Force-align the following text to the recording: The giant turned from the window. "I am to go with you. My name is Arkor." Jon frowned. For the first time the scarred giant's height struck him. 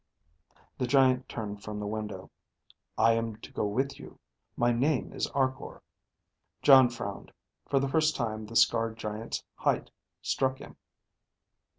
The 0.79 0.87
giant 0.87 1.29
turned 1.29 1.61
from 1.63 1.79
the 1.79 1.85
window. 1.85 2.31
"I 2.97 3.13
am 3.13 3.35
to 3.35 3.51
go 3.51 3.67
with 3.67 3.99
you. 3.99 4.17
My 4.57 4.71
name 4.71 5.13
is 5.13 5.27
Arkor." 5.27 5.83
Jon 6.63 6.89
frowned. 6.89 7.31
For 7.67 7.79
the 7.79 7.87
first 7.87 8.15
time 8.15 8.47
the 8.47 8.55
scarred 8.55 8.97
giant's 8.97 9.43
height 9.57 9.91
struck 10.19 10.57
him. 10.57 10.75